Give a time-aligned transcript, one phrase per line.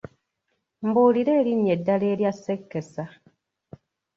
[0.87, 3.03] Mbuulira erinnya eddala erya ssekesa?